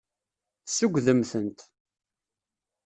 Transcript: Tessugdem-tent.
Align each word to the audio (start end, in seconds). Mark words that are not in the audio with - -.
Tessugdem-tent. 0.65 1.59